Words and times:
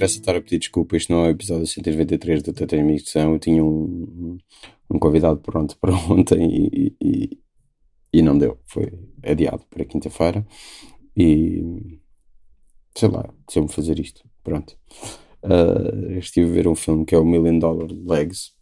interessa 0.00 0.18
estar 0.18 0.36
a 0.36 0.40
pedir 0.40 0.58
desculpa, 0.58 0.96
isto 0.96 1.12
não 1.12 1.24
é 1.24 1.28
o 1.28 1.30
episódio 1.30 1.66
193 1.66 2.42
do 2.42 2.52
Tata 2.54 2.76
Missão. 2.82 3.34
Eu 3.34 3.38
tinha 3.38 3.62
um, 3.62 4.38
um 4.90 4.98
convidado 4.98 5.38
pronto 5.40 5.76
para 5.78 5.94
ontem 5.94 6.48
e, 6.50 6.96
e, 7.00 7.38
e 8.12 8.22
não 8.22 8.38
deu. 8.38 8.58
Foi 8.66 8.90
adiado 9.22 9.62
para 9.68 9.84
quinta-feira 9.84 10.46
e 11.14 11.98
sei 12.96 13.08
lá, 13.08 13.28
deixa-me 13.46 13.68
fazer 13.68 13.98
isto. 14.00 14.22
Pronto. 14.42 14.76
Uh, 15.42 16.18
estive 16.18 16.50
a 16.50 16.54
ver 16.54 16.68
um 16.68 16.74
filme 16.74 17.04
que 17.04 17.14
é 17.14 17.18
o 17.18 17.24
Million 17.24 17.58
Dollar 17.58 17.88
Legs, 18.06 18.52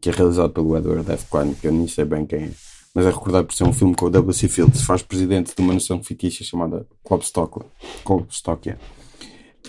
que 0.00 0.10
é 0.10 0.12
realizado 0.12 0.52
pelo 0.52 0.76
Edward 0.76 1.10
F. 1.10 1.26
Klein, 1.30 1.54
que 1.54 1.66
eu 1.66 1.72
nem 1.72 1.86
sei 1.86 2.04
bem 2.04 2.26
quem 2.26 2.44
é, 2.44 2.50
mas 2.94 3.06
é 3.06 3.10
recordado 3.10 3.46
por 3.46 3.54
ser 3.54 3.64
um 3.64 3.72
filme 3.72 3.94
com 3.94 4.06
o 4.06 4.10
W.C. 4.10 4.48
Fields, 4.48 4.82
faz 4.82 5.02
presidente 5.02 5.54
de 5.54 5.62
uma 5.62 5.72
nação 5.72 6.02
fictícia 6.02 6.44
chamada 6.44 6.86
Klopstokia. 7.02 8.78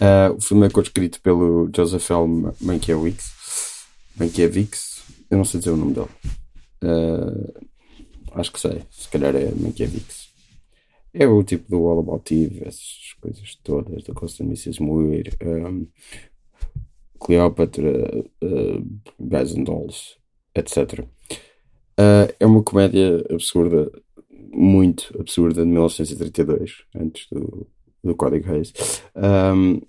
Uh, 0.02 0.36
o 0.36 0.42
filme 0.42 0.66
é 0.66 0.70
co-escrito 0.70 1.22
pelo 1.22 1.70
Joseph 1.76 2.10
L. 2.10 2.54
Mankiewicz. 2.62 3.86
Mankiewicz, 4.16 5.04
eu 5.30 5.38
não 5.38 5.46
sei 5.46 5.60
dizer 5.60 5.72
o 5.72 5.78
nome 5.78 5.94
dele. 5.94 6.10
Uh, 6.84 7.68
acho 8.34 8.52
que 8.52 8.60
sei, 8.60 8.82
se 8.90 9.08
calhar 9.10 9.36
é 9.36 9.52
Mankiewicz. 9.52 10.34
É 11.14 11.28
o 11.28 11.44
tipo 11.44 11.70
do 11.70 11.88
All 11.88 12.00
About 12.00 12.34
Eve, 12.34 12.64
essas 12.66 13.14
coisas 13.22 13.56
todas, 13.64 14.04
da 14.04 14.14
Costa 14.16 14.44
Mrs. 14.44 14.82
Moore, 14.82 15.32
um, 15.44 15.88
Cleopatra, 17.20 18.26
uh, 18.42 19.00
Guys 19.20 19.56
and 19.56 19.64
Dolls, 19.64 20.18
etc. 20.56 21.02
Uh, 22.00 22.34
é 22.40 22.46
uma 22.46 22.64
comédia 22.64 23.24
absurda, 23.30 23.92
muito 24.52 25.16
absurda, 25.20 25.62
de 25.62 25.70
1932, 25.70 26.84
antes 26.96 27.28
do, 27.32 27.68
do 28.04 28.16
Código 28.16 28.48
Reis, 28.48 28.74
um, 29.16 29.82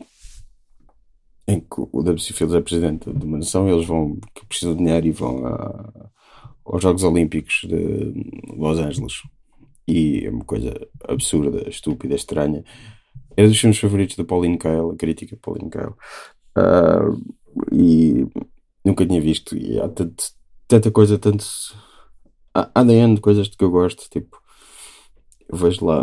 em 1.46 1.60
que 1.60 1.80
o 1.92 2.02
W.C. 2.02 2.32
Fields 2.32 2.56
é 2.56 2.60
presidente 2.60 3.12
de 3.12 3.24
uma 3.24 3.38
nação, 3.38 3.68
eles 3.68 3.86
vão, 3.86 4.18
que 4.34 4.46
precisam 4.46 4.74
de 4.74 4.82
dinheiro 4.82 5.06
e 5.06 5.10
vão 5.10 5.46
a, 5.46 6.10
aos 6.64 6.82
Jogos 6.82 7.02
Olímpicos 7.02 7.62
de 7.64 8.14
Los 8.56 8.78
Angeles. 8.78 9.22
E 9.86 10.24
é 10.24 10.30
uma 10.30 10.44
coisa 10.44 10.72
absurda, 11.06 11.68
estúpida, 11.68 12.14
estranha. 12.14 12.64
É 13.36 13.46
dos 13.46 13.58
filmes 13.58 13.78
favoritos 13.78 14.16
da 14.16 14.24
Pauline 14.24 14.56
Kael, 14.56 14.90
a 14.90 14.96
crítica 14.96 15.36
Pauline 15.36 15.68
Kael. 15.68 15.96
Uh, 16.56 17.20
e 17.70 18.26
nunca 18.84 19.04
tinha 19.04 19.20
visto. 19.20 19.56
E 19.56 19.78
há 19.78 19.88
tanto, 19.88 20.24
tanta 20.66 20.90
coisa, 20.90 21.18
tanto. 21.18 21.44
Há, 22.54 22.70
há 22.74 22.82
de 22.82 23.20
coisas 23.20 23.48
que 23.48 23.62
eu 23.62 23.70
gosto, 23.70 24.08
tipo. 24.08 24.40
Eu 25.46 25.58
vejo 25.58 25.84
lá, 25.84 26.02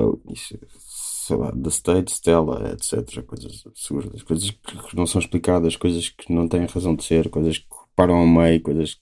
sei 1.31 1.37
lá, 1.37 1.51
The 1.51 1.69
State, 1.69 2.11
Stella, 2.11 2.73
etc. 2.73 3.23
Coisas 3.23 3.63
absurdas, 3.65 4.21
coisas 4.23 4.51
que 4.51 4.95
não 4.95 5.07
são 5.07 5.19
explicadas, 5.19 5.77
coisas 5.77 6.09
que 6.09 6.33
não 6.33 6.47
têm 6.47 6.65
razão 6.65 6.93
de 6.93 7.03
ser, 7.03 7.29
coisas 7.29 7.59
que 7.59 7.67
param 7.95 8.15
ao 8.15 8.27
meio, 8.27 8.61
coisas 8.61 8.99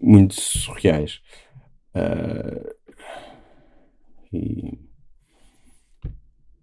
muito 0.00 0.40
surreais. 0.40 1.20
Uh, 1.94 2.74
e, 4.32 4.78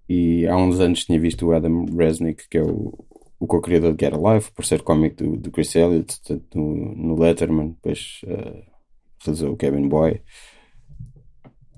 e 0.07 0.47
há 0.47 0.55
uns 0.55 0.79
anos 0.79 1.05
tinha 1.05 1.19
visto 1.19 1.45
o 1.45 1.53
Adam 1.53 1.85
Resnick, 1.85 2.47
que 2.47 2.57
é 2.57 2.63
o, 2.63 2.93
o 3.39 3.45
co-criador 3.45 3.93
de 3.93 4.05
Get 4.05 4.13
Alive, 4.13 4.51
por 4.51 4.65
ser 4.65 4.81
cómico 4.81 5.17
do, 5.17 5.37
do 5.37 5.51
Chris 5.51 5.75
Elliott, 5.75 6.17
no, 6.55 6.95
no 6.95 7.19
Letterman, 7.19 7.71
depois 7.71 8.21
uh, 8.23 9.51
o 9.51 9.57
Kevin 9.57 9.89
Boy. 9.89 10.21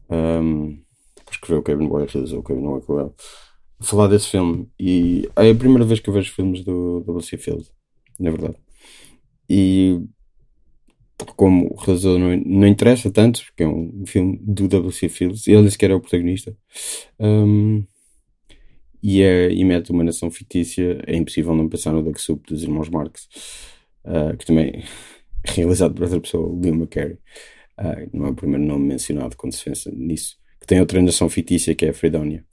Um, 0.09 0.83
escreveu 1.35 1.59
o 1.59 1.63
Kevin 1.63 1.87
Boy, 1.87 2.05
realizou 2.07 2.39
o 2.39 2.43
com 2.43 2.99
ele. 2.99 3.11
Falar 3.81 4.07
desse 4.07 4.27
filme, 4.27 4.69
e 4.79 5.27
é 5.35 5.49
a 5.49 5.55
primeira 5.55 5.85
vez 5.85 5.99
que 5.99 6.09
eu 6.09 6.13
vejo 6.13 6.31
filmes 6.31 6.63
do, 6.63 6.99
do 6.99 7.05
W.C. 7.07 7.37
Field, 7.37 7.67
na 8.19 8.29
verdade. 8.29 8.55
E 9.49 9.99
como 11.35 11.67
o 11.67 11.75
realizador 11.75 12.19
não, 12.19 12.35
não 12.37 12.67
interessa 12.67 13.11
tanto, 13.11 13.43
porque 13.45 13.63
é 13.63 13.67
um 13.67 14.03
filme 14.05 14.39
do 14.41 14.67
W.C. 14.67 15.09
Fields, 15.09 15.47
ele 15.47 15.61
nem 15.61 15.69
sequer 15.69 15.91
é 15.91 15.95
o 15.95 15.99
protagonista. 15.99 16.55
Um, 17.19 17.83
e, 19.03 19.21
é, 19.21 19.51
e 19.51 19.63
mete 19.63 19.91
uma 19.91 20.03
nação 20.03 20.29
fictícia, 20.29 21.01
é 21.07 21.15
impossível 21.15 21.55
não 21.55 21.67
pensar 21.67 21.91
no 21.91 22.03
Duck 22.03 22.21
Soup 22.21 22.45
dos 22.47 22.63
irmãos 22.63 22.89
Marx, 22.89 23.27
uh, 24.05 24.37
que 24.37 24.45
também 24.45 24.69
é 24.69 24.83
realizado 25.53 25.93
por 25.93 26.03
outra 26.03 26.19
pessoa, 26.19 26.47
o 26.47 26.55
Bill 26.55 26.75
McCary. 26.75 27.17
Uh, 27.79 28.09
não 28.13 28.27
é 28.27 28.29
o 28.29 28.35
primeiro 28.35 28.63
nome 28.63 28.87
mencionado 28.87 29.35
quando 29.35 29.53
se 29.53 29.63
pensa 29.63 29.91
nisso. 29.91 30.40
Que 30.61 30.67
tem 30.67 30.79
outra 30.79 31.01
nação 31.01 31.27
fictícia 31.27 31.75
que 31.75 31.85
é 31.85 31.89
a 31.89 31.93
Fredonia. 31.93 32.45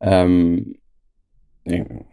Um, 0.00 0.74
é, 1.66 2.04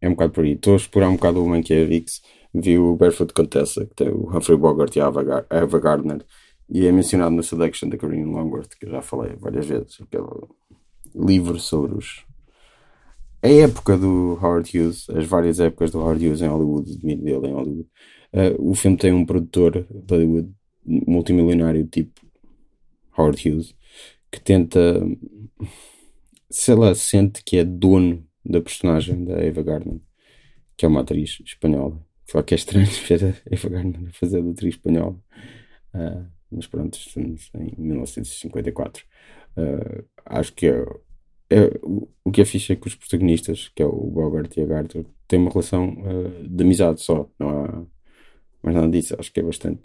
é 0.00 0.08
um 0.08 0.12
bocado 0.12 0.32
por 0.32 0.44
aí. 0.44 0.52
Estou 0.52 0.74
a 0.74 0.76
explorar 0.76 1.08
um 1.08 1.14
bocado 1.14 1.42
o 1.42 1.48
Mankiewicz 1.48 2.20
vi 2.54 2.78
o 2.78 2.94
Barefoot 2.94 3.34
Contessa, 3.34 3.84
que 3.84 3.94
tem 3.94 4.08
o 4.08 4.30
Humphrey 4.34 4.56
Bogart 4.56 4.94
e 4.94 5.00
a 5.00 5.06
Ava 5.06 5.80
Gardner, 5.80 6.24
e 6.70 6.86
é 6.86 6.92
mencionado 6.92 7.34
na 7.34 7.42
Selection 7.42 7.88
da 7.88 7.98
Corinne 7.98 8.24
Longworth, 8.24 8.76
que 8.78 8.86
eu 8.86 8.90
já 8.90 9.02
falei 9.02 9.34
várias 9.36 9.66
vezes, 9.66 9.98
aquele 10.00 10.24
livro 11.14 11.58
sobre 11.58 11.94
os. 11.94 12.24
a 13.42 13.48
época 13.48 13.98
do 13.98 14.38
Howard 14.40 14.78
Hughes, 14.78 15.10
as 15.10 15.26
várias 15.26 15.58
épocas 15.58 15.90
do 15.90 15.98
Howard 15.98 16.24
Hughes 16.24 16.40
em 16.40 16.48
Hollywood, 16.48 16.92
o 16.92 16.98
domínio 16.98 17.24
dele 17.24 17.48
em 17.48 17.54
Hollywood. 17.54 17.88
Uh, 18.32 18.70
o 18.70 18.74
filme 18.74 18.96
tem 18.96 19.12
um 19.12 19.26
produtor 19.26 19.86
de 19.90 20.14
Hollywood 20.14 20.50
multimilionário 20.84 21.86
tipo 21.86 22.20
Howard 23.16 23.48
Hughes 23.48 23.74
que 24.34 24.40
tenta, 24.40 25.00
sei 26.50 26.74
lá, 26.74 26.94
sente 26.94 27.42
que 27.44 27.56
é 27.58 27.64
dono 27.64 28.26
da 28.44 28.60
personagem 28.60 29.24
da 29.24 29.34
Ava 29.34 29.62
Gardner, 29.62 30.00
que 30.76 30.84
é 30.84 30.88
uma 30.88 31.00
atriz 31.00 31.38
espanhola 31.44 32.04
só 32.26 32.42
que 32.42 32.54
é 32.54 32.56
estranho 32.56 32.86
ver 33.08 33.24
a 33.24 33.54
Eva 33.54 33.68
Gardner 33.68 34.12
fazer 34.12 34.42
do 34.42 34.50
atriz 34.50 34.74
espanhola. 34.74 35.16
Uh, 35.94 36.26
mas 36.50 36.66
pronto, 36.66 36.98
estamos 36.98 37.50
em 37.54 37.74
1954. 37.78 39.04
Uh, 39.56 40.04
ah, 40.24 40.40
acho 40.40 40.52
que 40.52 40.66
é, 40.66 40.84
é, 41.50 41.70
o 42.24 42.30
que 42.32 42.40
é 42.40 42.44
fixe 42.44 42.72
é 42.72 42.76
que 42.76 42.86
os 42.86 42.94
protagonistas, 42.94 43.70
que 43.74 43.82
é 43.82 43.86
o 43.86 44.10
Bogart 44.10 44.56
e 44.56 44.62
a 44.62 44.66
Gardner, 44.66 45.06
têm 45.28 45.38
uma 45.38 45.50
relação 45.50 45.90
uh, 45.90 46.48
de 46.48 46.64
amizade 46.64 47.00
só. 47.02 47.28
Não 47.38 47.50
há 47.50 47.86
mais 48.62 48.74
nada 48.74 48.88
disso. 48.88 49.16
Acho 49.18 49.32
que 49.32 49.40
é 49.40 49.42
bastante 49.42 49.82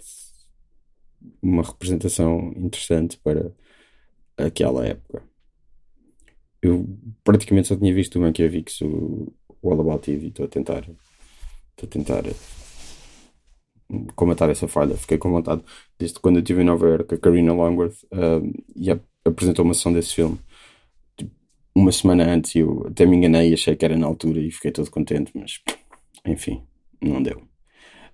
uma 1.41 1.63
representação 1.63 2.53
interessante 2.55 3.17
para 3.17 3.51
aquela 4.45 4.85
época. 4.85 5.23
Eu 6.61 6.87
praticamente 7.23 7.69
só 7.69 7.75
tinha 7.75 7.93
visto 7.93 8.17
o 8.17 8.21
Mankiewicz, 8.21 8.81
o, 8.81 9.33
o 9.61 9.71
All 9.71 9.81
About 9.81 10.03
TV, 10.03 10.27
estou 10.27 10.45
a 10.45 10.49
tentar 10.49 10.85
Estou 11.79 11.87
a 11.87 11.91
tentar 11.91 12.23
comentar 14.15 14.49
essa 14.49 14.67
falha. 14.67 14.95
Fiquei 14.97 15.17
com 15.17 15.31
vontade, 15.31 15.63
desde 15.97 16.19
quando 16.19 16.37
eu 16.37 16.41
estive 16.41 16.61
em 16.61 16.65
Nova 16.65 16.87
York, 16.87 17.15
a 17.15 17.17
Karina 17.17 17.53
Longworth 17.53 18.03
uh, 18.11 18.63
e 18.75 18.89
apresentou 19.23 19.63
uma 19.63 19.73
sessão 19.73 19.93
desse 19.93 20.13
filme 20.13 20.37
tipo, 21.15 21.31
uma 21.73 21.91
semana 21.91 22.25
antes. 22.25 22.55
E 22.55 22.59
eu 22.59 22.85
até 22.87 23.05
me 23.05 23.15
enganei 23.15 23.53
achei 23.53 23.75
que 23.75 23.85
era 23.85 23.97
na 23.97 24.07
altura 24.07 24.39
e 24.39 24.51
fiquei 24.51 24.71
todo 24.71 24.91
contente, 24.91 25.31
mas 25.33 25.61
enfim, 26.25 26.61
não 27.01 27.23
deu. 27.23 27.41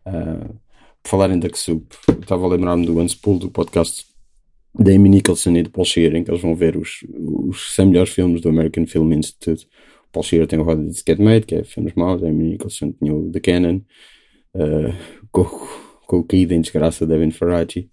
Uh, 0.06 0.54
por 1.02 1.10
falar 1.10 1.32
em 1.32 1.40
Duck 1.40 1.58
Soup, 1.58 1.92
estava 2.22 2.46
a 2.46 2.50
lembrar-me 2.50 2.86
do 2.86 3.00
Unspool, 3.00 3.40
do 3.40 3.50
podcast 3.50 4.06
da 4.78 4.92
Amy 4.92 5.10
Nicholson 5.10 5.56
e 5.56 5.64
do 5.64 5.70
Paul 5.70 5.86
Shear, 5.86 6.16
em 6.16 6.24
que 6.24 6.32
eles 6.32 6.42
vão 6.42 6.56
ver 6.56 6.76
os, 6.76 7.06
os 7.10 7.74
100 7.76 7.86
melhores 7.88 8.14
filmes 8.14 8.42
do 8.42 8.50
American 8.50 8.86
Film 8.86 9.14
Institute. 9.14 9.68
Paul 10.12 10.24
Shearer 10.24 10.48
tem 10.48 10.60
o 10.60 10.64
Roda 10.64 10.84
de 10.84 11.04
Get 11.06 11.20
Made, 11.20 11.46
que 11.46 11.56
é 11.56 11.64
filmes 11.64 11.94
maus, 11.94 12.24
a 12.24 12.28
Amy 12.28 12.52
Nicholson 12.52 12.94
tinha 12.94 13.14
o 13.14 13.32
The 13.32 13.40
Cannon, 13.40 13.82
uh, 14.56 14.94
com, 15.32 15.44
com 16.08 16.20
o 16.20 16.24
caído 16.24 16.54
em 16.54 16.62
desgraça 16.62 17.06
Devin 17.06 17.32
Faraci, 17.32 17.90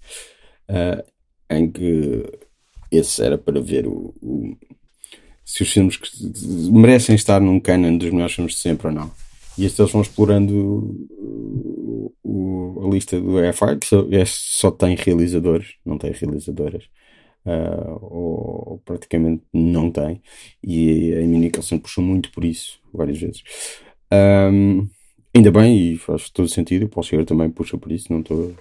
uh, 0.70 1.02
em 1.50 1.70
que 1.70 2.25
esse 2.90 3.23
era 3.23 3.38
para 3.38 3.61
ver 3.61 3.87
o, 3.87 4.14
o, 4.20 4.56
se 5.44 5.62
os 5.62 5.73
filmes 5.73 5.96
que 5.96 6.11
merecem 6.70 7.14
estar 7.14 7.40
num 7.40 7.58
canon 7.58 7.96
dos 7.96 8.11
melhores 8.11 8.35
filmes 8.35 8.55
de 8.55 8.61
sempre 8.61 8.88
ou 8.88 8.93
não. 8.93 9.11
E 9.58 9.64
estes 9.64 9.81
eles 9.81 9.93
vão 9.93 10.02
explorando 10.02 10.55
o, 10.55 12.14
o, 12.21 12.21
a 12.84 12.88
lista 12.88 13.20
do 13.20 13.34
que 13.81 13.87
só, 13.87 14.06
é, 14.11 14.25
só 14.26 14.70
tem 14.70 14.96
realizadores, 14.96 15.75
não 15.84 15.99
tem 15.99 16.12
realizadoras 16.12 16.84
uh, 17.44 17.99
ou, 18.00 18.73
ou, 18.73 18.79
praticamente 18.84 19.43
não 19.52 19.90
tem. 19.90 20.23
E 20.62 21.14
a 21.14 21.19
Amy 21.19 21.38
Nicholson 21.38 21.79
puxou 21.79 22.02
muito 22.02 22.31
por 22.32 22.44
isso, 22.44 22.79
várias 22.93 23.19
vezes. 23.19 23.43
Um, 24.12 24.88
ainda 25.34 25.50
bem, 25.50 25.93
e 25.93 25.96
faz 25.96 26.31
todo 26.31 26.49
sentido, 26.49 26.87
o 26.87 26.88
Paul 26.88 27.25
também 27.25 27.50
puxa 27.50 27.79
por 27.79 27.90
isso, 27.90 28.12
não 28.12 28.20
estou 28.20 28.55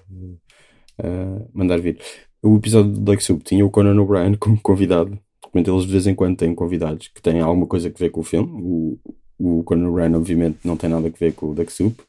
a 1.00 1.08
uh, 1.08 1.50
mandar 1.54 1.80
vir. 1.80 2.00
O 2.42 2.58
episódio 2.58 2.92
do 2.92 3.02
Black 3.02 3.24
Soup 3.24 3.44
tinha 3.44 3.66
o 3.66 3.70
Conan 3.70 4.00
O'Brien 4.02 4.36
como 4.36 4.60
convidado. 4.60 5.18
Eles 5.54 5.86
de 5.86 5.92
vez 5.92 6.08
em 6.08 6.16
quando 6.16 6.38
têm 6.38 6.56
convidados 6.56 7.10
que 7.10 7.22
têm 7.22 7.42
alguma 7.42 7.68
coisa 7.68 7.90
a 7.90 7.92
ver 7.92 8.10
com 8.10 8.22
o 8.22 8.24
filme. 8.24 8.50
O, 8.54 9.00
o 9.38 9.64
Conan 9.64 9.90
O'Brien, 9.90 10.16
obviamente, 10.16 10.60
não 10.64 10.78
tem 10.78 10.90
nada 10.90 11.08
a 11.08 11.12
ver 11.12 11.34
com 11.34 11.48
o 11.48 11.54
Duck 11.54 11.72
Soup, 11.72 12.00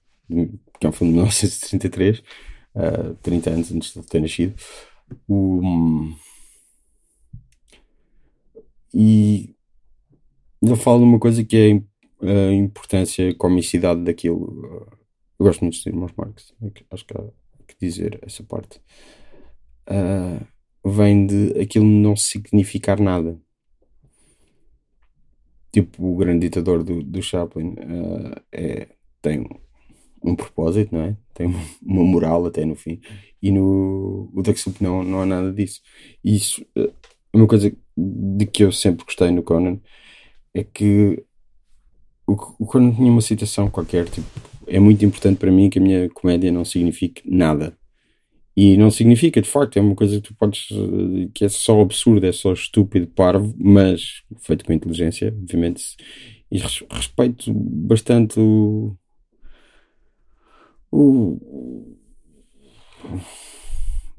que 0.83 0.87
é 0.87 0.89
um 0.89 0.93
filme 0.93 1.13
de 1.13 1.19
1933, 1.19 2.19
uh, 2.75 3.15
30 3.23 3.51
anos 3.51 3.73
antes 3.73 3.95
de 3.95 4.03
ter 4.03 4.21
nascido. 4.21 4.55
O, 5.29 5.61
e 8.93 9.55
ele 10.61 10.77
fala 10.77 10.99
de 10.99 11.05
uma 11.05 11.21
coisa 11.21 11.45
que 11.45 11.57
é 11.57 12.49
a 12.49 12.53
importância, 12.53 13.31
a 13.31 13.35
comicidade 13.35 14.03
daquilo. 14.03 14.89
Eu 15.39 15.47
gosto 15.47 15.63
muito 15.63 15.81
de 15.81 15.89
Irmãos 15.89 16.13
Marx, 16.17 16.53
acho 16.91 17.07
que 17.07 17.17
há 17.17 17.23
que 17.67 17.77
dizer 17.81 18.19
essa 18.23 18.43
parte. 18.43 18.81
Uh, 19.89 20.45
vem 20.85 21.27
de 21.27 21.61
aquilo 21.61 21.85
não 21.85 22.17
significar 22.17 22.99
nada. 22.99 23.41
Tipo, 25.71 26.13
o 26.13 26.17
grande 26.17 26.49
ditador 26.49 26.83
do, 26.83 27.03
do 27.03 27.23
Chaplin 27.23 27.71
uh, 27.71 28.43
é, 28.51 28.89
tem 29.23 29.47
um 30.23 30.37
propósito, 30.37 30.95
não 30.95 31.03
é? 31.03 31.17
Tem 31.35 31.47
uma 31.83 32.05
moral 32.05 32.47
até 32.47 32.65
no 32.65 32.75
fim. 32.75 33.01
E 33.43 33.51
no 33.51 34.31
o 34.35 34.43
Duck 34.43 34.61
não, 34.81 35.03
não 35.03 35.21
há 35.21 35.27
nada 35.27 35.53
disso. 35.53 35.81
E 36.25 36.37
isso, 36.37 36.65
uh, 36.77 36.93
uma 37.33 37.47
coisa 37.47 37.73
de 37.97 38.47
que 38.47 38.65
eu 38.65 38.73
sempre 38.73 39.05
gostei 39.05 39.31
no 39.31 39.43
Conan 39.43 39.79
é 40.55 40.63
que 40.65 41.25
o, 42.27 42.33
o 42.59 42.67
Conan 42.67 42.93
tinha 42.95 43.11
uma 43.11 43.21
citação 43.21 43.71
qualquer, 43.71 44.09
tipo, 44.09 44.27
é 44.67 44.79
muito 44.79 45.05
importante 45.05 45.39
para 45.39 45.51
mim 45.51 45.69
que 45.71 45.79
a 45.79 45.83
minha 45.83 46.09
comédia 46.11 46.53
não 46.53 46.65
signifique 46.65 47.23
nada. 47.25 47.77
E 48.57 48.77
não 48.77 48.91
significa, 48.91 49.41
de 49.41 49.49
facto, 49.49 49.79
é 49.79 49.81
uma 49.81 49.95
coisa 49.95 50.17
que 50.21 50.29
tu 50.29 50.35
podes. 50.35 50.69
que 51.35 51.45
é 51.45 51.49
só 51.49 51.81
absurdo, 51.81 52.27
é 52.27 52.33
só 52.33 52.53
estúpido, 52.53 53.07
parvo, 53.07 53.55
mas 53.59 54.23
feito 54.41 54.65
com 54.65 54.73
inteligência, 54.73 55.29
obviamente. 55.29 55.97
E 56.51 56.59
respeito 56.59 57.53
bastante 57.55 58.39
o. 58.39 58.95
o. 60.93 61.97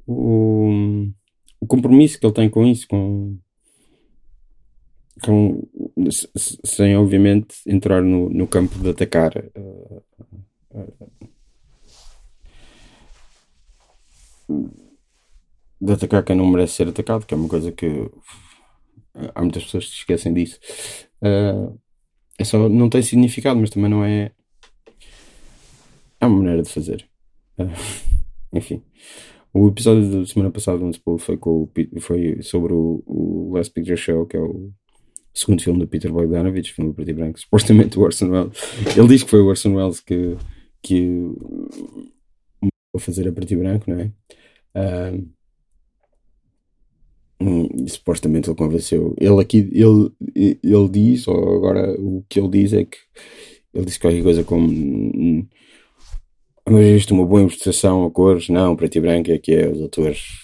o, 0.08 1.08
o 1.62 1.68
compromisso 1.68 2.20
que 2.20 2.26
ele 2.26 2.34
tem 2.34 2.50
com 2.50 2.66
isso, 2.66 2.88
com. 2.88 3.38
com 5.24 5.68
sem, 6.66 6.98
obviamente, 6.98 7.56
entrar 7.68 8.02
no, 8.02 8.30
no 8.30 8.48
campo 8.48 8.78
de 8.80 8.90
atacar. 8.90 9.32
Uh, 9.56 10.04
uh, 10.72 11.24
de 15.80 15.92
atacar 15.92 16.24
quem 16.24 16.36
não 16.36 16.48
merece 16.48 16.76
ser 16.76 16.88
atacado, 16.88 17.26
que 17.26 17.34
é 17.34 17.38
uma 17.38 17.50
coisa 17.50 17.72
que 17.72 18.10
há 19.36 19.42
muitas 19.42 19.64
pessoas 19.66 19.86
que 19.86 19.92
se 19.92 19.98
esquecem 19.98 20.34
disso. 20.34 20.60
Uh, 21.22 21.78
é 22.38 22.44
só, 22.44 22.68
não 22.70 22.90
tem 22.90 23.02
significado, 23.02 23.60
mas 23.60 23.70
também 23.70 23.90
não 23.90 24.04
é. 24.04 24.32
É 26.24 26.26
uma 26.26 26.38
maneira 26.38 26.64
de 26.64 26.70
fazer. 26.70 27.06
Uh, 27.60 27.68
enfim. 28.58 28.82
O 29.54 29.68
episódio 29.68 30.10
da 30.10 30.26
semana 30.26 30.50
passada 30.50 30.78
do 30.78 30.86
Unspool 30.86 31.18
foi, 31.18 31.38
foi 32.00 32.42
sobre 32.42 32.72
o, 32.74 33.04
o 33.06 33.52
Last 33.54 33.74
Picture 33.74 33.98
Show, 33.98 34.26
que 34.26 34.38
é 34.38 34.40
o 34.40 34.72
segundo 35.34 35.62
filme 35.62 35.80
do 35.80 35.88
Peter 35.88 36.12
Bogdanovich, 36.12 36.74
filme 36.74 36.94
preto 36.94 37.12
e 37.12 37.14
branco, 37.14 37.40
supostamente 37.40 38.00
o 38.00 38.02
Orson 38.04 38.30
Welles. 38.30 38.58
Ele 38.98 39.08
diz 39.10 39.24
que 39.24 39.30
foi 39.30 39.42
o 39.42 39.48
Orson 39.48 39.76
Welles 39.76 40.00
que, 40.00 40.38
que 40.82 41.30
a 42.96 43.00
fazer 43.00 43.28
a 43.28 43.32
preto 43.34 43.58
branco, 43.58 43.92
não 43.92 44.00
é? 44.00 44.12
Supostamente 47.88 48.50
ele 48.50 48.58
convenceu. 48.58 49.14
Ele 49.20 49.42
aqui, 49.42 49.70
ele, 49.74 50.60
ele 50.64 50.90
diz, 50.90 51.28
ou 51.28 51.58
agora 51.58 52.00
o 52.00 52.24
que 52.30 52.40
ele 52.40 52.50
diz 52.50 52.74
é 52.74 52.86
que 52.86 52.98
ele 53.74 53.86
disse 53.86 54.00
qualquer 54.00 54.24
coisa 54.24 54.44
como 54.44 55.48
mas 56.70 56.86
isto 56.86 57.14
uma 57.14 57.26
boa 57.26 57.42
investigação 57.42 58.06
a 58.06 58.12
cores, 58.12 58.50
não, 58.50 58.76
preto 58.76 58.98
e 58.98 59.02
branco 59.02 59.32
é 59.32 59.38
que 59.38 59.54
é, 59.54 59.68
os 59.68 59.82
atores 59.82 60.44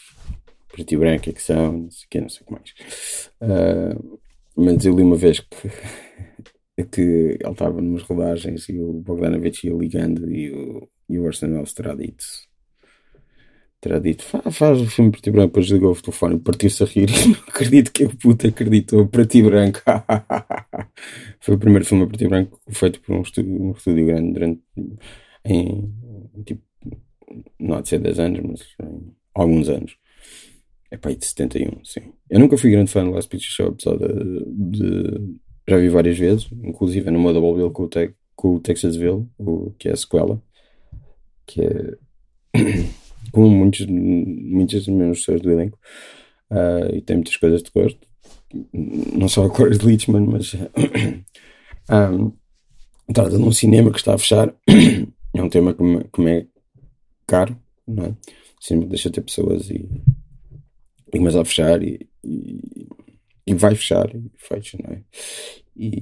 preto 0.71 0.93
e 0.93 0.97
branco 0.97 1.29
é 1.29 1.33
que 1.33 1.41
são, 1.41 1.73
não 1.73 1.91
sei 1.91 2.05
o 2.05 2.09
que, 2.09 2.21
não 2.21 2.29
sei 2.29 2.41
o 2.41 2.45
que 2.45 2.51
mais. 2.51 3.31
Uh, 3.41 4.19
mas 4.55 4.85
eu 4.85 4.95
li 4.95 5.03
uma 5.03 5.15
vez 5.15 5.39
que, 5.39 6.83
que 6.91 7.01
ele 7.01 7.51
estava 7.51 7.81
numas 7.81 8.03
rodagens 8.03 8.67
e 8.69 8.79
o 8.79 8.93
Bogdanovich 8.93 9.67
ia 9.67 9.73
ligando 9.73 10.29
e 10.31 10.51
o, 10.51 10.89
e 11.09 11.19
o 11.19 11.23
Welles 11.23 11.73
terá 11.73 11.95
dito 11.95 12.25
terá 13.81 13.97
dito, 13.97 14.23
faz, 14.51 14.81
o 14.81 14.87
filme 14.87 15.11
preto 15.11 15.27
e 15.27 15.31
branco, 15.31 15.47
depois 15.47 15.67
ligou 15.67 15.91
o 15.91 16.01
telefone 16.01 16.35
e 16.35 16.39
partiu-se 16.39 16.83
a 16.83 16.85
rir. 16.85 17.09
Não 17.27 17.39
acredito 17.47 17.91
que 17.91 18.03
a 18.03 18.09
puta 18.09 18.47
acreditou, 18.47 19.07
preto 19.07 19.35
e 19.35 19.43
branco. 19.43 19.79
Foi 21.39 21.55
o 21.55 21.57
primeiro 21.57 21.85
filme 21.85 22.05
preto 22.07 22.23
e 22.23 22.27
branco 22.27 22.59
feito 22.69 22.99
por 23.01 23.15
um 23.15 23.21
estúdio, 23.21 23.61
um 23.61 23.71
estúdio 23.71 24.05
grande 24.05 24.33
durante, 24.33 24.61
em, 25.45 25.93
tipo, 26.45 26.61
não 27.59 27.75
há 27.75 27.81
de 27.81 27.89
ser 27.89 27.99
10 27.99 28.19
anos, 28.19 28.41
mas 28.43 28.89
em 28.89 29.13
alguns 29.33 29.69
anos. 29.69 29.95
É 30.91 30.97
aí 31.03 31.15
de 31.15 31.25
71, 31.25 31.85
sim. 31.85 32.13
Eu 32.29 32.39
nunca 32.39 32.57
fui 32.57 32.71
grande 32.71 32.91
fã 32.91 33.03
do 33.03 33.11
Last 33.11 33.29
Picture 33.29 33.51
Show, 33.51 33.67
apesar 33.67 33.97
de, 33.97 34.45
de 34.47 35.39
já 35.67 35.77
vi 35.77 35.87
várias 35.87 36.17
vezes, 36.17 36.49
inclusive 36.63 37.11
numa 37.11 37.31
double 37.31 37.53
bill 37.53 37.71
com 37.71 37.83
o, 37.83 37.87
te, 37.87 38.11
com 38.35 38.55
o 38.55 38.59
Texasville, 38.59 39.27
o, 39.37 39.71
que 39.77 39.87
é 39.87 39.91
a 39.91 39.95
sequela, 39.95 40.41
que 41.45 41.61
é 41.61 41.97
como 43.31 43.49
muitos, 43.49 43.85
muitas 43.85 44.85
das 44.85 44.95
minhas 44.95 45.19
pessoas 45.19 45.41
do 45.41 45.51
elenco, 45.51 45.77
uh, 46.49 46.95
e 46.95 47.01
tem 47.01 47.17
muitas 47.17 47.37
coisas 47.37 47.61
de 47.61 47.69
gosto, 47.69 47.99
não 48.63 49.29
só 49.29 49.45
a 49.45 49.49
cores 49.49 49.77
de 49.77 49.85
Lichman, 49.85 50.25
mas 50.25 50.55
um, 52.11 52.31
trata 53.13 53.37
de 53.37 53.43
um 53.43 53.51
cinema 53.51 53.91
que 53.91 53.99
está 53.99 54.15
a 54.15 54.17
fechar, 54.17 54.51
é 55.33 55.43
um 55.43 55.49
tema 55.49 55.73
que 55.73 55.83
me, 55.83 56.03
que 56.05 56.21
me 56.21 56.31
é 56.31 56.47
caro, 57.27 57.57
não 57.87 58.05
é? 58.05 58.15
Cinema 58.59 58.87
deixa 58.87 59.09
de 59.09 59.15
ter 59.15 59.21
pessoas 59.21 59.69
e, 59.69 59.89
e 61.13 61.17
começa 61.17 61.41
a 61.41 61.45
fechar 61.45 61.81
e, 61.81 62.09
e, 62.23 62.87
e, 63.47 63.53
vai 63.53 63.75
fechar 63.75 64.13
e 64.13 64.31
fecha, 64.37 64.77
não 64.83 64.93
é? 64.95 65.03
E 65.75 66.01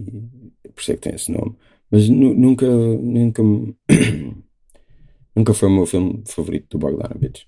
por 0.73 0.81
isso 0.81 0.91
é 0.91 0.95
que 0.95 1.01
tem 1.01 1.15
esse 1.15 1.31
nome. 1.31 1.55
Mas 1.91 2.09
nunca, 2.09 2.65
nunca 2.67 3.43
Nunca 5.37 5.53
foi 5.53 5.69
o 5.69 5.71
meu 5.71 5.85
filme 5.85 6.23
favorito 6.25 6.65
do 6.71 6.79
Bogdanovich. 6.79 7.47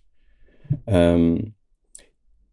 Um, 0.88 1.52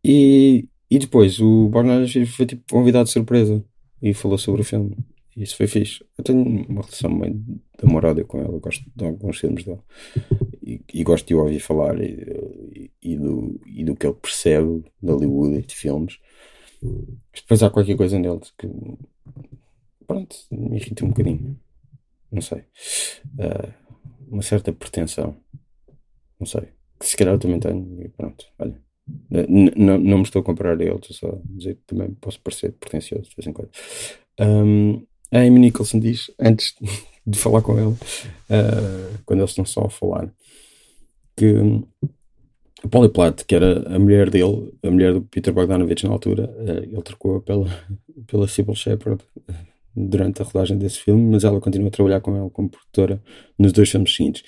e, 0.02 0.66
e 0.90 0.98
depois 0.98 1.38
o 1.40 1.68
Bogdanovich 1.68 2.24
foi 2.24 2.46
tipo 2.46 2.62
convidado 2.72 3.04
de 3.04 3.10
surpresa 3.10 3.62
e 4.00 4.14
falou 4.14 4.38
sobre 4.38 4.62
o 4.62 4.64
filme. 4.64 4.96
Isso 5.36 5.56
foi 5.56 5.66
fixe. 5.66 6.02
Eu 6.16 6.24
tenho 6.24 6.42
uma 6.42 6.80
relação 6.80 7.10
meio 7.10 7.34
de 7.34 7.60
amor 7.82 8.24
com. 8.24 8.40
Eu 8.40 8.58
gosto 8.58 8.84
de 8.96 9.04
alguns 9.04 9.38
filmes 9.38 9.64
dele. 9.64 9.80
E, 10.62 10.80
e 10.94 11.04
gosto 11.04 11.26
de 11.26 11.34
ouvir 11.34 11.60
falar 11.60 12.00
e, 12.00 12.90
e, 13.02 13.16
do, 13.16 13.60
e 13.66 13.84
do 13.84 13.94
que 13.94 14.06
ele 14.06 14.16
percebe 14.16 14.84
de 15.02 15.12
Hollywood 15.12 15.58
e 15.58 15.62
de 15.62 15.74
filmes. 15.74 16.18
Mas 16.82 17.42
depois 17.42 17.62
há 17.62 17.70
qualquer 17.70 17.96
coisa 17.96 18.18
nele 18.18 18.40
que 18.58 18.68
pronto, 20.06 20.36
me 20.50 20.76
irrita 20.76 21.04
um 21.04 21.08
bocadinho. 21.08 21.60
Não 22.32 22.40
sei. 22.40 22.60
Uh, 23.38 23.74
uma 24.28 24.42
certa 24.42 24.72
pretensão. 24.72 25.36
Não 26.40 26.46
sei. 26.46 26.68
Que 26.98 27.06
se 27.06 27.16
calhar 27.16 27.34
eu 27.34 27.38
também 27.38 27.60
tenho. 27.60 28.02
E 28.02 28.08
pronto, 28.08 28.46
olha. 28.58 28.80
Não 29.76 30.18
me 30.18 30.22
estou 30.22 30.40
a 30.40 30.44
comparar 30.44 30.80
a 30.80 30.82
ele, 30.82 30.96
estou 30.96 31.14
só 31.14 31.28
a 31.28 31.40
dizer 31.44 31.76
que 31.76 31.82
também 31.86 32.12
posso 32.14 32.40
parecer 32.40 32.72
pretencioso 32.72 33.30
de 33.30 33.36
vez 33.36 33.46
em 33.46 33.52
quando. 33.52 33.70
Um, 34.40 35.06
a 35.32 35.38
Amy 35.38 35.58
Nicholson 35.58 35.98
diz, 35.98 36.30
antes 36.38 36.74
de 37.26 37.38
falar 37.38 37.62
com 37.62 37.78
ele, 37.78 37.88
uh, 37.88 39.18
quando 39.24 39.40
eles 39.40 39.50
estão 39.50 39.64
só 39.64 39.82
a 39.82 39.90
falar, 39.90 40.32
que 41.36 41.54
a 42.84 42.88
Polly 42.88 43.08
Platt, 43.08 43.44
que 43.44 43.54
era 43.54 43.94
a 43.94 43.98
mulher 43.98 44.30
dele, 44.30 44.72
a 44.82 44.90
mulher 44.90 45.12
do 45.12 45.22
Peter 45.22 45.52
Bogdanovich 45.52 46.04
na 46.04 46.12
altura, 46.12 46.48
uh, 46.58 46.84
ele 46.84 47.02
trocou 47.02 47.40
pela, 47.40 47.66
pela 48.26 48.48
Sybil 48.48 48.74
Shepherd 48.74 49.22
durante 49.96 50.42
a 50.42 50.44
rodagem 50.44 50.76
desse 50.76 50.98
filme, 50.98 51.30
mas 51.30 51.42
ela 51.42 51.60
continua 51.60 51.88
a 51.88 51.90
trabalhar 51.90 52.20
com 52.20 52.36
ele 52.36 52.50
como 52.50 52.68
produtora 52.68 53.22
nos 53.58 53.72
dois 53.72 53.90
filmes 53.90 54.14
seguintes. 54.14 54.42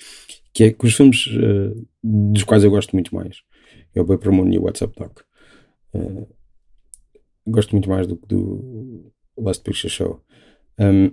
Que 0.53 0.65
é 0.65 0.71
que 0.71 0.85
os 0.85 0.93
filmes 0.93 1.27
uh, 1.27 1.87
dos 2.03 2.43
quais 2.43 2.63
eu 2.63 2.71
gosto 2.71 2.93
muito 2.93 3.13
mais 3.13 3.37
é 3.95 4.01
o 4.01 4.05
Paper 4.05 4.31
Moon 4.31 4.49
e 4.51 4.57
o 4.57 4.63
WhatsApp 4.63 4.93
Doc. 4.97 5.21
Uh, 5.93 6.27
gosto 7.47 7.71
muito 7.71 7.89
mais 7.89 8.05
do 8.05 8.15
que 8.15 8.27
do 8.27 9.11
Last 9.37 9.63
Picture 9.63 9.91
Show. 9.91 10.21
Um, 10.79 11.11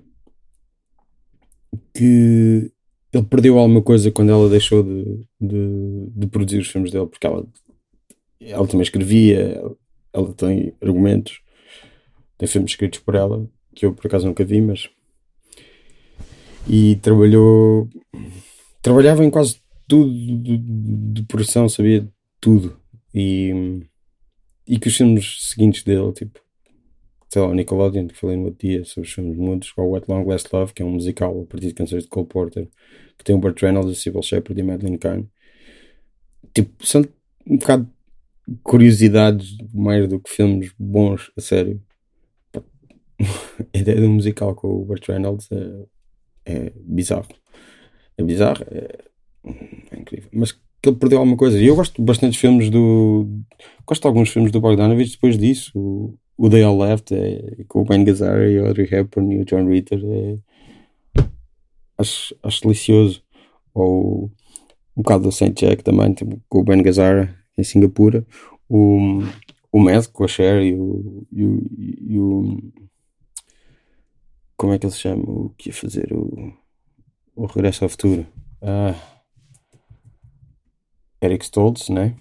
que 1.92 2.70
ele 3.12 3.24
perdeu 3.24 3.58
alguma 3.58 3.82
coisa 3.82 4.10
quando 4.10 4.30
ela 4.30 4.48
deixou 4.48 4.82
de, 4.82 5.26
de, 5.40 6.10
de, 6.14 6.26
produzir 6.28 6.58
os 6.58 6.68
filmes 6.68 6.90
dele, 6.90 7.06
porque 7.06 7.26
ela, 7.26 7.46
ela 8.40 8.66
também 8.66 8.82
escrevia, 8.82 9.62
ela, 10.12 10.32
tem 10.34 10.74
argumentos, 10.80 11.40
tem 12.38 12.46
filmes 12.46 12.72
escritos 12.72 13.00
por 13.00 13.14
ela, 13.14 13.48
que 13.74 13.86
eu 13.86 13.94
por 13.94 14.06
acaso 14.06 14.26
nunca 14.26 14.44
vi, 14.44 14.60
mas. 14.60 14.88
E 16.68 16.96
trabalhou. 16.96 17.88
Trabalhava 18.82 19.24
em 19.24 19.30
quase 19.30 19.60
tudo 19.88 20.12
de, 20.12 20.58
de 20.58 21.22
produção, 21.24 21.68
sabia 21.68 22.06
tudo. 22.40 22.78
E, 23.14 23.82
e 24.66 24.78
que 24.78 24.88
os 24.88 24.96
filmes 24.96 25.48
seguintes 25.48 25.82
dele, 25.82 26.12
tipo, 26.12 26.40
sei 27.36 27.42
lá, 27.42 27.48
o 27.48 27.54
Nickelodeon, 27.54 28.06
que 28.06 28.16
falei 28.16 28.34
no 28.34 28.46
outro 28.46 28.66
dia 28.66 28.82
sobre 28.86 29.06
os 29.06 29.14
filmes 29.14 29.36
mudos, 29.36 29.70
ou 29.76 29.90
What 29.90 30.10
Long 30.10 30.26
Last 30.26 30.48
Love, 30.50 30.72
que 30.72 30.80
é 30.80 30.86
um 30.86 30.92
musical 30.92 31.42
a 31.42 31.44
partir 31.44 31.66
de 31.66 31.74
canções 31.74 32.04
de 32.04 32.08
Cole 32.08 32.26
Porter, 32.26 32.66
que 33.18 33.24
tem 33.24 33.36
o 33.36 33.38
Burt 33.38 33.60
Reynolds, 33.60 33.92
a 33.92 33.94
Sybil 33.94 34.22
Shepherd 34.22 34.58
e 34.58 34.62
Madeline 34.62 34.96
Kahn. 34.96 35.24
Tipo, 36.54 36.86
são 36.86 37.04
um 37.46 37.58
bocado 37.58 37.86
curiosidades 38.62 39.54
mais 39.74 40.08
do 40.08 40.18
que 40.18 40.30
filmes 40.30 40.72
bons, 40.78 41.30
a 41.36 41.42
sério 41.42 41.82
a 43.74 43.78
ideia 43.78 44.00
de 44.00 44.06
um 44.06 44.14
musical 44.14 44.54
com 44.54 44.68
o 44.68 44.84
Burt 44.86 45.06
Reynolds 45.06 45.46
é, 45.52 45.84
é 46.46 46.72
bizarro. 46.74 47.28
É 48.16 48.22
bizarro, 48.22 48.64
é, 48.70 48.98
é 49.90 49.98
incrível. 49.98 50.30
Mas 50.32 50.52
que 50.52 50.88
ele 50.88 50.96
perdeu 50.96 51.18
alguma 51.18 51.36
coisa. 51.36 51.58
E 51.58 51.66
eu 51.66 51.76
gosto 51.76 52.00
bastante 52.00 52.32
de 52.32 52.38
filmes 52.38 52.70
do. 52.70 53.28
Gosto 53.86 54.02
de 54.02 54.08
alguns 54.08 54.30
filmes 54.30 54.50
do 54.50 54.60
Bogdanovich 54.60 55.12
depois 55.12 55.36
disso. 55.36 55.72
O, 55.74 56.18
o 56.36 56.50
They 56.50 56.62
All 56.62 56.78
Left 56.78 57.14
é, 57.14 57.64
com 57.68 57.82
o 57.82 57.84
Ben 57.84 58.04
Gazzara 58.04 58.48
e 58.48 58.58
o 58.58 58.66
Audrey 58.66 58.88
Hepburn 58.90 59.34
e 59.34 59.40
o 59.40 59.44
John 59.44 59.66
Ritter. 59.68 60.00
É, 60.04 61.22
acho, 61.98 62.36
acho 62.42 62.62
delicioso. 62.62 63.22
Ou 63.74 64.30
um 64.96 65.02
bocado 65.02 65.24
do 65.24 65.32
Saint 65.32 65.58
Jack 65.58 65.82
também, 65.82 66.12
tipo, 66.12 66.40
com 66.48 66.60
o 66.60 66.64
Ben 66.64 66.82
Gazzara 66.82 67.34
em 67.56 67.64
Singapura. 67.64 68.26
O, 68.68 69.22
o 69.72 69.80
Mad 69.80 70.06
com 70.08 70.24
a 70.24 70.28
Cher 70.28 70.62
e 70.62 70.74
o, 70.74 71.26
e 71.32 71.44
o, 71.44 71.62
e 71.78 72.18
o, 72.18 72.72
Como 74.56 74.72
é 74.72 74.78
que 74.78 74.86
ele 74.86 74.92
se 74.92 75.00
chama? 75.00 75.22
O 75.24 75.50
que 75.56 75.68
ia 75.70 75.74
fazer? 75.74 76.12
O, 76.12 76.52
o 77.34 77.46
Regresso 77.46 77.84
ao 77.84 77.90
Futuro. 77.90 78.26
Ah, 78.60 78.94
Eric 81.22 81.44
Stoltz, 81.44 81.88
né? 81.88 82.16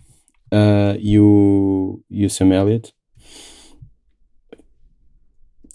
Uh, 0.53 0.98
e, 1.00 1.19
o, 1.19 2.01
e 2.10 2.25
o 2.25 2.29
Sam 2.29 2.53
Elliott. 2.53 2.93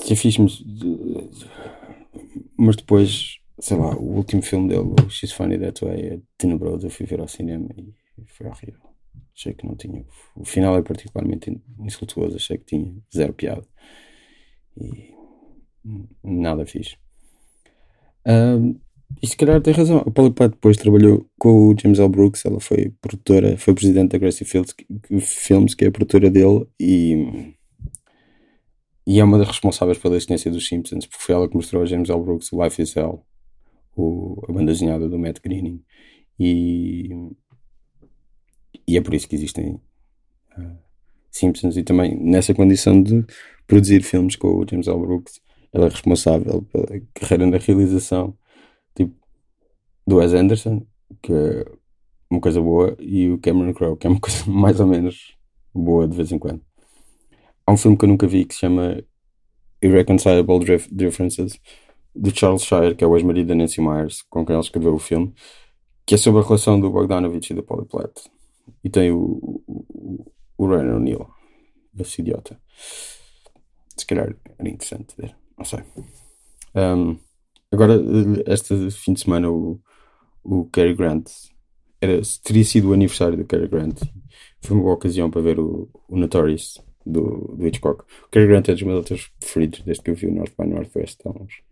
Já 0.06 0.16
fiz 0.16 0.36
mas 2.56 2.76
depois, 2.76 3.38
sei 3.58 3.76
lá, 3.78 3.96
o 3.96 4.16
último 4.16 4.42
filme 4.42 4.68
dele, 4.68 4.94
o 5.04 5.08
She's 5.08 5.32
Funny 5.32 5.58
That 5.58 5.82
Way, 5.82 6.00
é 6.00 6.18
tenebroso. 6.36 6.86
Eu 6.86 6.90
fui 6.90 7.06
ver 7.06 7.20
ao 7.20 7.28
cinema 7.28 7.68
e 7.76 7.94
foi 8.26 8.46
horrível. 8.46 8.90
Achei 9.34 9.54
que 9.54 9.66
não 9.66 9.74
tinha. 9.74 10.04
O 10.36 10.44
final 10.44 10.76
é 10.76 10.82
particularmente 10.82 11.58
insultuoso. 11.78 12.36
Achei 12.36 12.58
que 12.58 12.66
tinha 12.66 12.94
zero 13.14 13.32
piada. 13.32 13.66
E 14.76 15.14
nada 16.22 16.66
fiz. 16.66 16.96
Uh, 18.26 18.78
e 19.22 19.26
se 19.26 19.36
calhar 19.36 19.60
tem 19.62 19.72
razão. 19.72 19.98
A 20.06 20.10
Polly 20.10 20.32
Platt 20.32 20.52
depois 20.52 20.76
trabalhou 20.76 21.26
com 21.38 21.68
o 21.68 21.76
James 21.80 21.98
L. 21.98 22.08
Brooks. 22.08 22.44
Ela 22.44 22.60
foi 22.60 22.92
produtora, 23.00 23.56
foi 23.56 23.74
presidente 23.74 24.10
da 24.12 24.18
Gracie 24.18 24.46
Fields, 24.46 24.74
Films, 25.20 25.74
que 25.74 25.86
é 25.86 25.88
a 25.88 25.92
produtora 25.92 26.30
dele. 26.30 26.66
E, 26.78 27.54
e 29.06 29.18
é 29.18 29.24
uma 29.24 29.38
das 29.38 29.48
responsáveis 29.48 29.98
pela 29.98 30.16
existência 30.16 30.50
dos 30.50 30.66
Simpsons, 30.66 31.06
porque 31.06 31.22
foi 31.22 31.34
ela 31.34 31.48
que 31.48 31.56
mostrou 31.56 31.82
a 31.82 31.86
James 31.86 32.10
L. 32.10 32.20
Brooks 32.20 32.52
o 32.52 32.62
Life 32.62 32.80
is 32.80 32.94
Hell, 32.94 33.24
o, 33.96 34.40
a 34.48 34.52
banda 34.52 34.72
desenhada 34.72 35.08
do 35.08 35.18
Matt 35.18 35.40
Groening. 35.42 35.82
E, 36.38 37.10
e 38.86 38.96
é 38.96 39.00
por 39.00 39.14
isso 39.14 39.28
que 39.28 39.34
existem 39.34 39.80
uh, 40.56 40.78
Simpsons. 41.30 41.76
E 41.76 41.82
também 41.82 42.16
nessa 42.16 42.54
condição 42.54 43.02
de 43.02 43.24
produzir 43.66 44.02
filmes 44.02 44.36
com 44.36 44.48
o 44.48 44.66
James 44.68 44.86
L. 44.86 44.98
Brooks, 44.98 45.40
ela 45.72 45.86
é 45.86 45.88
responsável 45.88 46.62
pela 46.62 47.00
carreira 47.14 47.46
na 47.46 47.58
realização 47.58 48.36
do 50.06 50.16
Wes 50.16 50.32
Anderson, 50.32 50.84
que 51.22 51.32
é 51.32 51.64
uma 52.28 52.40
coisa 52.40 52.60
boa, 52.60 52.96
e 52.98 53.30
o 53.30 53.38
Cameron 53.38 53.72
Crowe, 53.72 53.96
que 53.96 54.06
é 54.06 54.10
uma 54.10 54.20
coisa 54.20 54.44
mais 54.50 54.80
ou 54.80 54.86
menos 54.86 55.36
boa 55.72 56.06
de 56.06 56.16
vez 56.16 56.32
em 56.32 56.38
quando. 56.38 56.60
Há 57.66 57.72
um 57.72 57.76
filme 57.76 57.96
que 57.96 58.04
eu 58.04 58.08
nunca 58.08 58.26
vi 58.26 58.44
que 58.44 58.54
se 58.54 58.60
chama 58.60 59.02
Irreconcilable 59.82 60.58
Differences, 60.90 61.58
de 62.14 62.38
Charles 62.38 62.64
Shire, 62.64 62.94
que 62.94 63.04
é 63.04 63.06
o 63.06 63.16
ex-marido 63.16 63.48
da 63.48 63.54
Nancy 63.54 63.80
Myers, 63.80 64.22
com 64.22 64.44
quem 64.44 64.54
ele 64.54 64.64
escreveu 64.64 64.94
o 64.94 64.98
filme, 64.98 65.32
que 66.04 66.14
é 66.14 66.18
sobre 66.18 66.40
a 66.40 66.44
relação 66.44 66.80
do 66.80 66.90
Bogdanovich 66.90 67.52
e 67.52 67.56
da 67.56 67.62
Polly 67.62 67.86
Platt. 67.86 68.28
E 68.82 68.90
tem 68.90 69.10
o, 69.10 69.62
o, 69.66 70.26
o 70.58 70.66
Ryan 70.66 70.96
O'Neill, 70.96 71.26
esse 71.98 72.20
idiota. 72.20 72.60
Se 73.96 74.06
calhar 74.06 74.34
era 74.58 74.68
interessante 74.68 75.14
ver, 75.16 75.36
não 75.56 75.64
sei. 75.64 75.80
Um, 76.74 77.18
agora, 77.70 77.94
este 78.46 78.90
fim 78.90 79.12
de 79.12 79.20
semana, 79.20 79.50
o, 79.50 79.80
o 80.42 80.64
Cary 80.66 80.94
Grant. 80.94 81.30
Era, 82.00 82.20
teria 82.42 82.64
sido 82.64 82.90
o 82.90 82.92
aniversário 82.94 83.36
do 83.36 83.44
Cary 83.44 83.68
Grant. 83.68 84.00
Foi 84.62 84.76
uma 84.76 84.82
boa 84.82 84.94
ocasião 84.94 85.30
para 85.30 85.42
ver 85.42 85.60
o, 85.60 85.88
o 86.08 86.16
Notorious 86.16 86.80
do, 87.10 87.54
do 87.56 87.66
Hitchcock. 87.66 88.02
O 88.02 88.28
Cary 88.30 88.46
Grant 88.46 88.68
é 88.68 88.72
dos 88.72 88.82
meus 88.82 88.98
autores 88.98 89.28
preferidos 89.38 89.82
desde 89.82 90.02
que 90.02 90.10
eu 90.10 90.14
vi 90.14 90.26
o 90.26 90.34
North 90.34 90.52
by 90.58 90.66
Northwest 90.66 91.18
há 91.24 91.30
uns, 91.30 91.62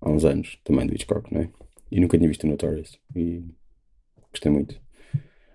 há 0.00 0.10
uns 0.10 0.24
anos, 0.24 0.58
também 0.64 0.86
do 0.86 0.94
Hitchcock, 0.94 1.32
não 1.32 1.42
é? 1.42 1.48
E 1.90 2.00
nunca 2.00 2.16
tinha 2.18 2.28
visto 2.28 2.44
o 2.44 2.46
Notorious. 2.48 2.98
E 3.14 3.44
gostei 4.30 4.50
muito. 4.50 4.80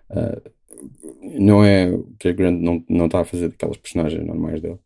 Uh, 0.09 0.51
não 1.39 1.63
é. 1.63 1.89
O 1.89 2.07
Cary 2.19 2.35
Grant 2.35 2.59
não, 2.59 2.83
não 2.89 3.05
está 3.05 3.21
a 3.21 3.25
fazer 3.25 3.47
aquelas 3.47 3.77
personagens 3.77 4.25
normais 4.25 4.61
dele. 4.61 4.79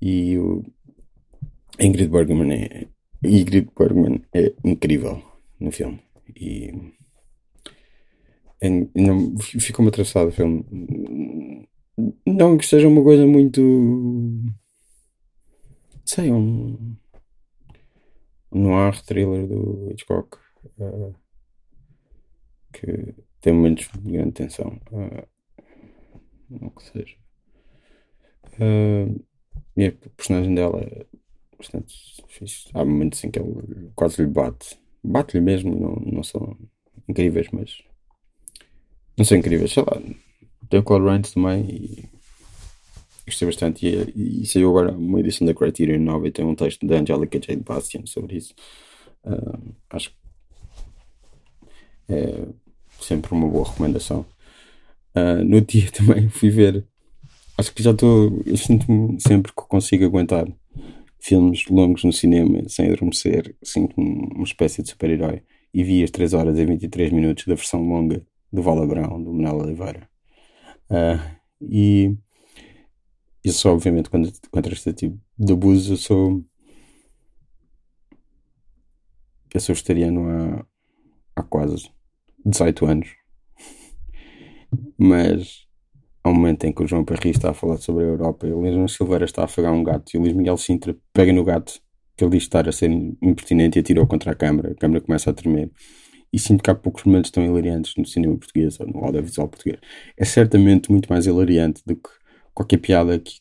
E 0.00 0.38
o 0.38 0.64
Ingrid 1.78 2.08
Bergman 2.08 2.52
é. 2.52 2.86
Ingrid 3.24 3.68
Bergman 3.76 4.22
é 4.34 4.52
incrível 4.64 5.22
no 5.60 5.70
filme. 5.70 6.00
E 6.34 6.72
ficou-me 9.60 9.88
atravessado 9.88 10.28
o 10.28 10.32
filme. 10.32 10.64
Não 12.26 12.58
que 12.58 12.66
seja 12.66 12.88
uma 12.88 13.02
coisa 13.02 13.26
muito. 13.26 13.60
Sei, 16.04 16.30
um. 16.30 16.96
noir 18.52 19.02
thriller 19.04 19.46
do 19.46 19.90
Hitchcock. 19.90 20.38
Uh, 20.78 21.14
que 22.72 23.14
tem 23.40 23.52
momentos 23.52 23.88
de 23.94 24.12
grande 24.12 24.32
tensão. 24.32 24.80
Uh, 24.92 25.26
não 26.50 26.70
que 26.70 26.82
seja. 26.82 27.16
Uh, 28.60 29.24
e 29.76 29.86
a 29.86 29.92
personagem 30.16 30.54
dela 30.54 30.80
é 30.80 31.06
bastante 31.56 32.22
fixe. 32.28 32.68
Há 32.74 32.84
momentos 32.84 33.22
em 33.24 33.30
que 33.30 33.38
ele 33.38 33.90
quase 33.94 34.22
lhe 34.22 34.28
bate. 34.28 34.78
Bate-lhe 35.02 35.42
mesmo, 35.42 35.78
não, 35.78 35.94
não 35.96 36.22
são 36.22 36.56
incríveis, 37.08 37.48
mas 37.52 37.82
não 39.16 39.24
são 39.24 39.38
incríveis, 39.38 39.72
sei 39.72 39.82
lá. 39.82 40.00
Tem 40.68 40.80
o 40.80 40.82
Claude 40.82 41.06
Rains 41.06 41.32
também 41.32 41.64
e 41.68 42.08
gostei 43.26 43.46
bastante. 43.46 43.86
E, 43.86 44.42
e 44.42 44.46
saiu 44.46 44.70
agora 44.70 44.92
uma 44.92 45.20
edição 45.20 45.46
da 45.46 45.54
Criterion 45.54 46.00
nova 46.00 46.26
e 46.28 46.30
tem 46.32 46.44
um 46.44 46.54
texto 46.54 46.86
da 46.86 46.96
Angelica 46.96 47.40
Jade 47.40 47.62
Bastian 47.62 48.06
sobre 48.06 48.36
isso. 48.36 48.54
Uh, 49.24 49.74
acho 49.90 50.10
que 50.10 50.16
é 52.08 52.46
sempre 53.00 53.32
uma 53.32 53.48
boa 53.48 53.68
recomendação. 53.68 54.24
Uh, 55.14 55.44
no 55.44 55.60
dia 55.60 55.90
também 55.92 56.28
fui 56.28 56.50
ver. 56.50 56.84
Acho 57.58 57.72
que 57.74 57.82
já 57.82 57.90
estou. 57.90 58.42
Eu 58.44 58.56
sinto-me 58.56 59.20
sempre 59.20 59.52
que 59.52 59.62
consigo 59.68 60.04
aguentar 60.04 60.46
filmes 61.18 61.66
longos 61.68 62.04
no 62.04 62.12
cinema 62.12 62.68
sem 62.68 62.90
adormecer. 62.90 63.56
Sinto-me 63.62 64.28
uma 64.34 64.44
espécie 64.44 64.82
de 64.82 64.90
super-herói. 64.90 65.42
E 65.74 65.82
vi 65.82 66.02
as 66.02 66.10
3 66.10 66.32
horas 66.32 66.58
e 66.58 66.64
23 66.64 67.12
minutos 67.12 67.44
da 67.46 67.54
versão 67.54 67.86
longa 67.86 68.24
do 68.52 68.62
Vala 68.62 68.86
Brão, 68.86 69.22
do 69.22 69.32
Manuel 69.32 69.58
Oliveira. 69.58 70.08
Uh, 70.90 71.36
e 71.60 72.16
isso, 73.44 73.68
obviamente, 73.68 74.10
quando, 74.10 74.30
contra 74.50 74.72
este 74.72 74.92
tipo 74.92 75.20
de 75.38 75.52
abuso, 75.52 75.92
eu 75.92 75.96
sou. 75.96 76.44
Eu 79.54 79.60
sou 79.60 79.74
vegetariano 79.74 80.28
há, 80.28 80.66
há 81.36 81.42
quase 81.42 81.90
18 82.44 82.86
anos. 82.86 83.08
Mas 84.98 85.66
há 86.22 86.28
um 86.28 86.34
momento 86.34 86.64
em 86.64 86.72
que 86.72 86.82
o 86.82 86.86
João 86.86 87.04
Perry 87.04 87.30
está 87.30 87.50
a 87.50 87.54
falar 87.54 87.78
sobre 87.78 88.04
a 88.04 88.08
Europa 88.08 88.46
e 88.46 88.52
o 88.52 88.60
Luís 88.60 88.92
Silveira 88.92 89.24
está 89.24 89.42
a 89.42 89.44
afagar 89.44 89.72
um 89.72 89.84
gato 89.84 90.12
e 90.12 90.18
o 90.18 90.20
Luís 90.20 90.34
Miguel 90.34 90.56
Sintra 90.56 90.96
pega 91.12 91.32
no 91.32 91.44
gato 91.44 91.80
que 92.16 92.24
ele 92.24 92.32
diz 92.32 92.44
estar 92.44 92.68
a 92.68 92.72
ser 92.72 92.90
impertinente 92.90 93.78
e 93.78 93.80
atirou 93.80 94.06
contra 94.06 94.32
a 94.32 94.34
câmara. 94.34 94.72
A 94.72 94.74
câmara 94.74 95.00
começa 95.00 95.30
a 95.30 95.34
tremer 95.34 95.70
e 96.32 96.38
sinto 96.38 96.62
que 96.62 96.70
há 96.70 96.74
poucos 96.74 97.04
momentos 97.04 97.30
tão 97.30 97.44
hilariantes 97.44 97.94
no 97.96 98.04
cinema 98.04 98.36
português 98.36 98.78
ou 98.80 98.86
no 98.86 99.04
audiovisual 99.04 99.48
português. 99.48 99.78
É 100.16 100.24
certamente 100.24 100.90
muito 100.90 101.08
mais 101.08 101.26
hilariante 101.26 101.82
do 101.86 101.96
que 101.96 102.10
qualquer 102.54 102.78
piada 102.78 103.18
que, 103.18 103.40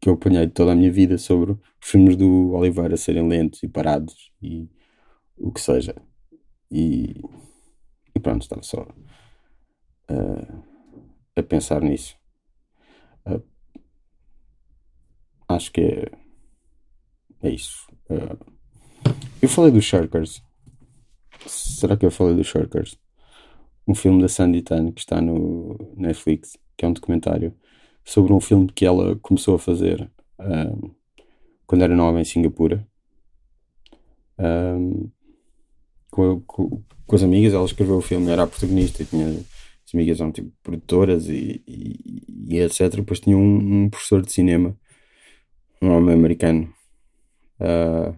que 0.00 0.08
eu 0.08 0.14
apanhei 0.14 0.46
de 0.46 0.52
toda 0.52 0.72
a 0.72 0.74
minha 0.74 0.92
vida 0.92 1.18
sobre 1.18 1.52
os 1.52 1.60
filmes 1.80 2.16
do 2.16 2.52
Oliveira 2.52 2.96
serem 2.96 3.26
lentos 3.28 3.62
e 3.62 3.68
parados 3.68 4.32
e 4.42 4.68
o 5.36 5.52
que 5.52 5.60
seja. 5.60 5.94
E, 6.70 7.20
e 8.14 8.20
pronto, 8.20 8.42
estava 8.42 8.62
só 8.62 8.82
uh, 10.10 10.64
a 11.34 11.42
pensar 11.42 11.80
nisso. 11.82 12.16
Uh, 13.26 13.42
acho 15.48 15.72
que 15.72 15.80
é, 15.80 16.12
é 17.42 17.50
isso. 17.50 17.86
Uh, 18.08 18.38
eu 19.42 19.48
falei 19.48 19.72
dos 19.72 19.84
Sharkers 19.84 20.42
Será 21.46 21.96
que 21.96 22.04
eu 22.04 22.10
falei 22.10 22.34
do 22.34 22.44
Shirkers? 22.44 22.98
Um 23.86 23.94
filme 23.94 24.20
da 24.22 24.28
Sandy 24.28 24.62
Tan 24.62 24.92
que 24.92 25.00
está 25.00 25.20
no 25.20 25.76
Netflix, 25.96 26.56
que 26.76 26.84
é 26.84 26.88
um 26.88 26.92
documentário 26.92 27.54
sobre 28.04 28.32
um 28.32 28.40
filme 28.40 28.70
que 28.72 28.84
ela 28.84 29.16
começou 29.16 29.54
a 29.54 29.58
fazer 29.58 30.10
um, 30.38 30.90
quando 31.66 31.82
era 31.82 31.94
nova 31.94 32.20
em 32.20 32.24
Singapura. 32.24 32.86
Um, 34.38 35.10
com, 36.10 36.40
com, 36.40 36.82
com, 37.06 37.16
as 37.16 37.22
amigas, 37.22 37.54
ela 37.54 37.64
escreveu 37.64 37.98
o 37.98 38.02
filme, 38.02 38.30
era 38.30 38.42
a 38.42 38.46
protagonista, 38.46 39.04
tinha 39.04 39.28
as 39.28 39.94
amigas 39.94 40.20
eram 40.20 40.32
tipo 40.32 40.52
produtoras 40.62 41.28
e, 41.28 41.62
e, 41.66 42.24
e 42.48 42.60
etc. 42.60 42.96
Depois 42.96 43.20
tinha 43.20 43.36
um, 43.36 43.84
um, 43.84 43.90
professor 43.90 44.22
de 44.22 44.32
cinema, 44.32 44.76
um 45.82 45.90
homem 45.90 46.14
americano, 46.14 46.72
uh, 47.60 48.16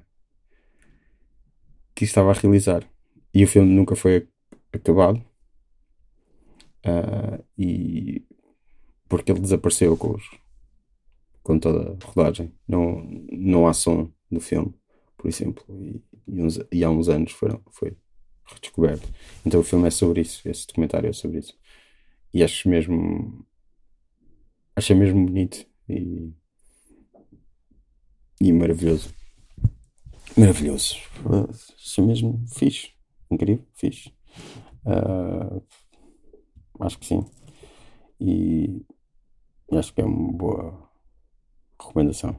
que 1.94 2.04
estava 2.04 2.30
a 2.30 2.34
realizar. 2.34 2.91
E 3.34 3.44
o 3.44 3.48
filme 3.48 3.72
nunca 3.72 3.96
foi 3.96 4.28
acabado. 4.72 5.24
Uh, 6.84 7.42
e 7.56 8.24
porque 9.08 9.30
ele 9.30 9.40
desapareceu 9.40 9.96
com, 9.96 10.14
os, 10.14 10.24
com 11.42 11.58
toda 11.58 11.92
a 11.92 12.06
rodagem. 12.06 12.52
Não, 12.66 13.04
não 13.30 13.66
há 13.66 13.74
som 13.74 14.10
do 14.30 14.40
filme, 14.40 14.74
por 15.16 15.28
exemplo. 15.28 15.64
E, 15.68 16.02
e, 16.26 16.42
uns, 16.42 16.58
e 16.72 16.82
há 16.82 16.90
uns 16.90 17.08
anos 17.08 17.32
foram, 17.32 17.60
foi 17.70 17.96
redescoberto. 18.46 19.08
Então 19.44 19.60
o 19.60 19.64
filme 19.64 19.86
é 19.86 19.90
sobre 19.90 20.22
isso, 20.22 20.48
esse 20.48 20.66
documentário 20.66 21.10
é 21.10 21.12
sobre 21.12 21.38
isso. 21.38 21.54
E 22.32 22.42
acho 22.42 22.68
mesmo. 22.68 23.46
Achei 24.74 24.96
mesmo 24.96 25.26
bonito 25.26 25.66
e. 25.88 26.32
e 28.40 28.52
maravilhoso. 28.52 29.14
Maravilhoso. 30.36 30.96
Achei 31.76 32.02
mesmo 32.02 32.42
fixe. 32.48 32.92
Incrível, 33.32 33.66
fixe. 33.72 34.12
Uh, 34.84 35.62
acho 36.80 36.98
que 36.98 37.06
sim. 37.06 37.24
E, 38.20 38.84
acho 39.72 39.94
que 39.94 40.02
é 40.02 40.04
uma 40.04 40.32
boa 40.32 40.90
recomendação. 41.80 42.36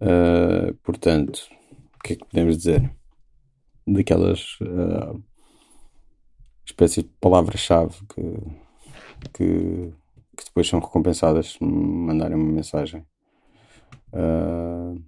Uh, 0.00 0.72
portanto, 0.84 1.48
o 1.96 1.98
que 2.04 2.12
é 2.12 2.16
que 2.16 2.24
podemos 2.24 2.56
dizer? 2.56 2.94
Daquelas 3.84 4.58
uh, 4.60 5.20
espécies 6.64 7.02
de 7.02 7.10
palavras-chave 7.20 7.96
que, 8.06 8.22
que, 9.32 9.92
que, 10.36 10.44
depois 10.44 10.68
são 10.68 10.78
recompensadas 10.78 11.54
se 11.54 11.64
mandarem 11.64 12.36
uma 12.36 12.52
mensagem. 12.52 13.04
Uh, 14.12 15.02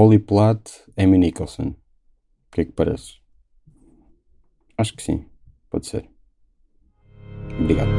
Oli 0.00 0.20
Platt, 0.20 0.84
Amy 0.96 1.16
é 1.16 1.18
Nicholson. 1.18 1.70
O 1.70 1.76
que 2.52 2.60
é 2.60 2.64
que 2.66 2.70
parece? 2.70 3.14
Acho 4.76 4.94
que 4.94 5.02
sim, 5.02 5.26
pode 5.68 5.88
ser. 5.88 6.08
Obrigado. 7.58 7.90